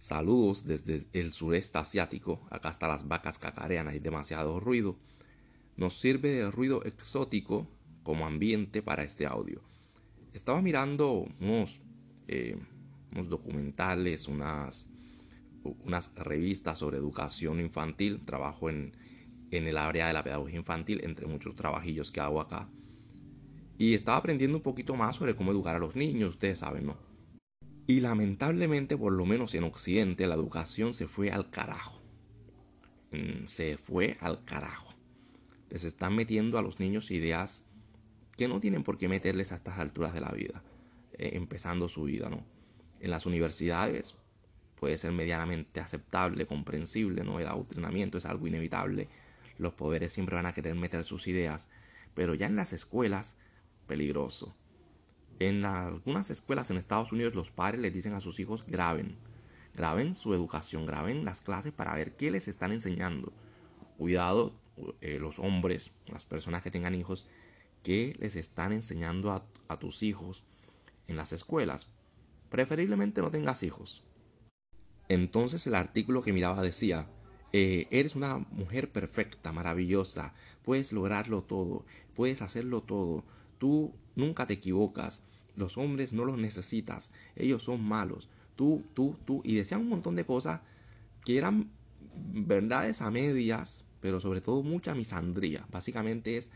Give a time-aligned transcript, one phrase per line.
[0.00, 2.40] Saludos desde el sureste asiático.
[2.48, 4.96] Acá hasta las vacas cacarean, hay demasiado ruido.
[5.76, 7.68] Nos sirve de ruido exótico
[8.02, 9.60] como ambiente para este audio.
[10.32, 11.82] Estaba mirando unos,
[12.28, 12.56] eh,
[13.12, 14.88] unos documentales, unas,
[15.84, 18.22] unas revistas sobre educación infantil.
[18.24, 18.96] Trabajo en,
[19.50, 22.70] en el área de la pedagogía infantil, entre muchos trabajillos que hago acá.
[23.76, 27.09] Y estaba aprendiendo un poquito más sobre cómo educar a los niños, ustedes saben, ¿no?
[27.86, 32.00] Y lamentablemente, por lo menos en Occidente, la educación se fue al carajo.
[33.12, 34.94] Mm, se fue al carajo.
[35.68, 37.66] Les están metiendo a los niños ideas
[38.36, 40.62] que no tienen por qué meterles a estas alturas de la vida,
[41.14, 42.44] eh, empezando su vida, ¿no?
[43.00, 44.14] En las universidades
[44.76, 47.38] puede ser medianamente aceptable, comprensible, ¿no?
[47.38, 49.08] El adoctrinamiento es algo inevitable.
[49.58, 51.68] Los poderes siempre van a querer meter sus ideas,
[52.14, 53.36] pero ya en las escuelas,
[53.86, 54.56] peligroso.
[55.40, 59.16] En algunas escuelas en Estados Unidos los padres les dicen a sus hijos graben,
[59.72, 63.32] graben su educación, graben las clases para ver qué les están enseñando.
[63.96, 64.52] Cuidado
[65.00, 67.26] eh, los hombres, las personas que tengan hijos,
[67.82, 70.44] qué les están enseñando a, tus hijos
[71.08, 71.88] en las escuelas.
[72.50, 74.04] Preferiblemente no tengas hijos.
[75.08, 77.08] Entonces el artículo que miraba decía,
[77.54, 83.24] eh, eres una mujer perfecta, maravillosa, puedes lograrlo todo, puedes hacerlo todo,
[83.56, 85.24] tú nunca te equivocas,
[85.56, 90.14] los hombres no los necesitas, ellos son malos, tú, tú, tú, y decían un montón
[90.14, 90.60] de cosas
[91.24, 91.70] que eran
[92.32, 95.66] verdades a medias, pero sobre todo mucha misandría.
[95.70, 96.50] Básicamente es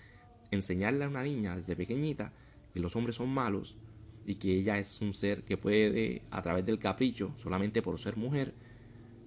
[0.51, 2.33] enseñarle a una niña desde pequeñita
[2.73, 3.77] que los hombres son malos
[4.27, 8.17] y que ella es un ser que puede, a través del capricho, solamente por ser
[8.17, 8.55] mujer,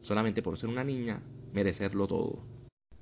[0.02, 1.22] solamente por ser una niña,
[1.54, 2.44] merecerlo todo.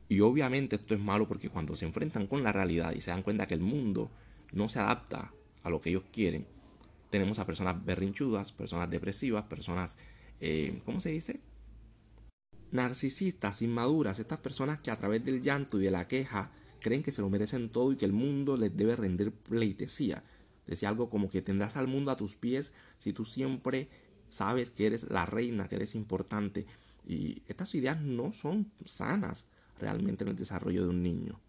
[0.08, 3.24] Y obviamente esto es malo porque cuando se enfrentan con la realidad y se dan
[3.24, 4.12] cuenta que el mundo
[4.54, 6.46] no se adapta a lo que ellos quieren,
[7.10, 9.98] tenemos a personas berrinchudas, personas depresivas, personas,
[10.40, 11.42] eh, ¿cómo se dice?
[12.72, 17.12] Narcisistas, inmaduras, estas personas que a través del llanto y de la queja creen que
[17.12, 20.24] se lo merecen todo y que el mundo les debe rendir pleitesía.
[20.68, 23.88] Decía algo como que tendrás al mundo a tus pies si tú siempre
[24.28, 26.66] sabes que eres la reina, que eres importante.
[27.06, 29.48] Y estas ideas no son sanas
[29.80, 31.40] realmente en el desarrollo de un niño.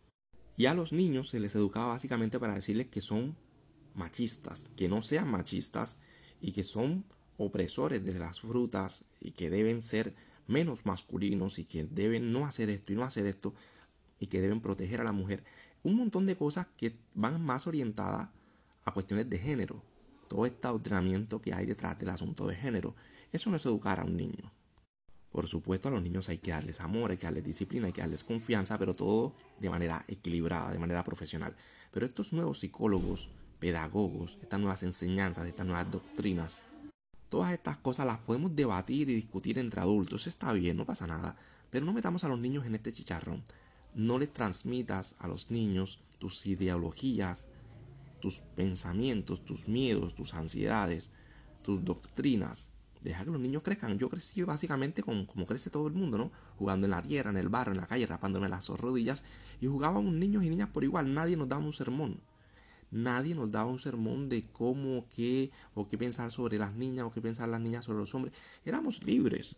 [0.57, 3.37] Y a los niños se les educaba básicamente para decirles que son
[3.97, 5.97] machistas, que no sean machistas
[6.41, 7.05] y que son
[7.39, 10.15] opresores de las frutas y que deben ser
[10.47, 13.55] menos masculinos y que deben no hacer esto y no hacer esto
[14.19, 15.45] y que deben proteger a la mujer.
[15.83, 18.29] Un montón de cosas que van más orientadas
[18.85, 19.83] a cuestiones de género.
[20.29, 22.95] Todo este adoctrinamiento que hay detrás del asunto de género.
[23.33, 24.53] Eso no es educar a un niño.
[25.31, 28.01] Por supuesto, a los niños hay que darles amor, hay que darles disciplina, hay que
[28.01, 31.55] darles confianza, pero todo de manera equilibrada, de manera profesional.
[31.91, 36.65] Pero estos nuevos psicólogos, pedagogos, estas nuevas enseñanzas, estas nuevas doctrinas,
[37.29, 40.27] todas estas cosas las podemos debatir y discutir entre adultos.
[40.27, 41.37] Está bien, no pasa nada.
[41.71, 43.43] Pero no metamos a los niños en este chicharrón
[43.97, 47.49] no le transmitas a los niños tus ideologías,
[48.21, 51.11] tus pensamientos, tus miedos, tus ansiedades,
[51.63, 52.71] tus doctrinas.
[53.03, 53.99] Deja que los niños crezcan.
[53.99, 56.31] Yo crecí básicamente como, como crece todo el mundo, ¿no?
[56.59, 59.25] Jugando en la tierra, en el barro, en la calle, rapándome las rodillas.
[59.63, 61.15] Y jugábamos niños y niñas por igual.
[61.15, 62.21] Nadie nos daba un sermón.
[62.91, 67.13] Nadie nos daba un sermón de cómo, qué, o qué pensar sobre las niñas, o
[67.13, 68.35] qué pensar las niñas sobre los hombres.
[68.65, 69.57] Éramos libres.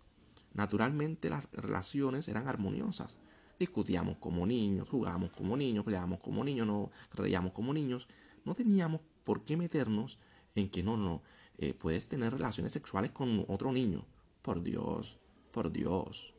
[0.54, 3.18] Naturalmente las relaciones eran armoniosas
[3.58, 8.08] discutíamos como niños, jugábamos como niños, peleábamos como niños, no reíamos como niños.
[8.44, 10.18] No teníamos por qué meternos
[10.54, 11.22] en que no, no,
[11.58, 14.04] eh, puedes tener relaciones sexuales con otro niño.
[14.42, 15.18] Por Dios,
[15.50, 16.34] por Dios.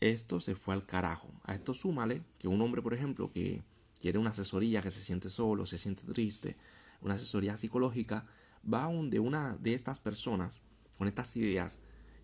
[0.00, 1.28] Esto se fue al carajo.
[1.44, 3.62] A esto súmale que un hombre, por ejemplo, que
[4.00, 6.56] quiere una asesoría, que se siente solo, se siente triste,
[7.02, 8.26] una asesoría psicológica,
[8.72, 10.62] va a de una de estas personas
[10.98, 11.78] con estas ideas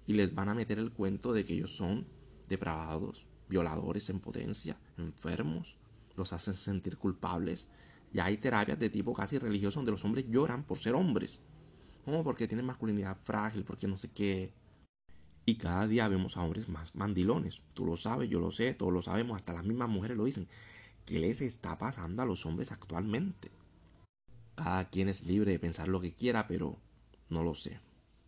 [0.06, 2.06] y les van a meter el cuento de que ellos son
[2.48, 5.76] depravados, violadores en potencia, enfermos,
[6.16, 7.69] los hacen sentir culpables.
[8.12, 11.43] Ya hay terapias de tipo casi religioso donde los hombres lloran por ser hombres.
[12.04, 14.53] Como porque tienen masculinidad frágil, porque no sé qué.
[15.44, 17.62] Y cada día vemos a hombres más mandilones.
[17.75, 20.49] Tú lo sabes, yo lo sé, todos lo sabemos, hasta las mismas mujeres lo dicen.
[21.06, 23.53] ¿Qué les está pasando a los hombres actualmente?
[24.56, 26.76] Cada quien es libre de pensar lo que quiera, pero
[27.31, 27.81] no lo sé.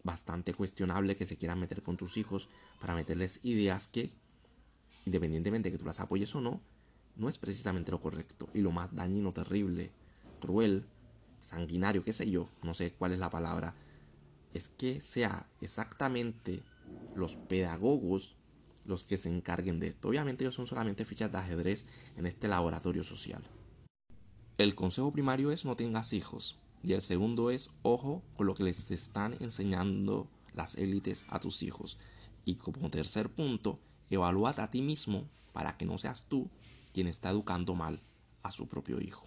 [0.04, 2.48] Bastante cuestionable que se quieran meter con tus hijos
[2.80, 4.10] para meterles ideas que
[5.06, 6.60] independientemente de que tú las apoyes o no,
[7.16, 8.48] no es precisamente lo correcto.
[8.54, 9.90] Y lo más dañino, terrible,
[10.40, 10.84] cruel,
[11.40, 13.74] sanguinario, qué sé yo, no sé cuál es la palabra,
[14.52, 16.62] es que sea exactamente
[17.16, 18.36] los pedagogos
[18.88, 20.08] los que se encarguen de esto.
[20.08, 21.86] Obviamente ellos son solamente fichas de ajedrez
[22.16, 23.42] en este laboratorio social.
[24.56, 26.56] El consejo primario es no tengas hijos.
[26.82, 31.62] Y el segundo es ojo con lo que les están enseñando las élites a tus
[31.62, 31.98] hijos.
[32.44, 33.78] Y como tercer punto,
[34.10, 36.48] evalúate a ti mismo para que no seas tú
[36.92, 38.00] quien está educando mal
[38.42, 39.24] a su propio hijo.